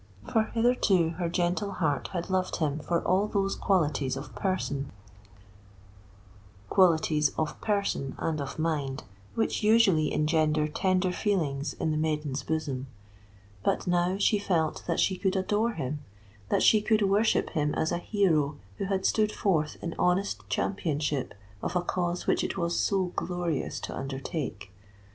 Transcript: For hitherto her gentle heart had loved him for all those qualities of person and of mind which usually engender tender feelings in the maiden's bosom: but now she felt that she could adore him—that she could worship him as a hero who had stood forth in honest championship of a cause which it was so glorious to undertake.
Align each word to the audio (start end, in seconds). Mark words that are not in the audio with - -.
For 0.33 0.45
hitherto 0.45 1.09
her 1.19 1.29
gentle 1.29 1.73
heart 1.73 2.07
had 2.07 2.31
loved 2.31 2.55
him 2.55 2.79
for 2.79 3.07
all 3.07 3.27
those 3.27 3.53
qualities 3.55 4.17
of 4.17 4.33
person 4.33 4.91
and 8.17 8.41
of 8.41 8.57
mind 8.57 9.03
which 9.35 9.61
usually 9.61 10.11
engender 10.11 10.67
tender 10.67 11.11
feelings 11.11 11.73
in 11.73 11.91
the 11.91 11.97
maiden's 11.97 12.41
bosom: 12.41 12.87
but 13.63 13.85
now 13.85 14.17
she 14.17 14.39
felt 14.39 14.83
that 14.87 14.99
she 14.99 15.17
could 15.19 15.35
adore 15.35 15.73
him—that 15.73 16.63
she 16.63 16.81
could 16.81 17.03
worship 17.03 17.51
him 17.51 17.75
as 17.75 17.91
a 17.91 17.99
hero 17.99 18.57
who 18.79 18.85
had 18.85 19.05
stood 19.05 19.31
forth 19.31 19.77
in 19.83 19.93
honest 19.99 20.41
championship 20.49 21.35
of 21.61 21.75
a 21.75 21.81
cause 21.83 22.25
which 22.25 22.43
it 22.43 22.57
was 22.57 22.75
so 22.75 23.11
glorious 23.15 23.79
to 23.81 23.95
undertake. 23.95 24.71